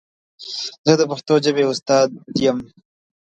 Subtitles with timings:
[0.85, 2.09] زه د پښتو ژبې استاد
[2.45, 2.57] یم.